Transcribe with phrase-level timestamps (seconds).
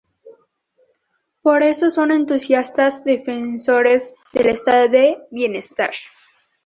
[1.43, 5.91] Por eso son entusiastas defensores del Estado de bienestar.